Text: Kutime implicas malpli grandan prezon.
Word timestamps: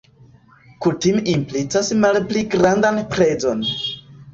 Kutime 0.85 1.21
implicas 1.35 1.95
malpli 2.03 2.47
grandan 2.59 3.03
prezon. 3.17 3.69